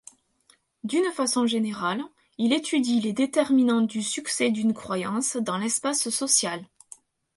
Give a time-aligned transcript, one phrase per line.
[0.83, 2.01] D’une façon générale,
[2.39, 6.67] il étudie les déterminants du succès d’une croyance dans l’espace social.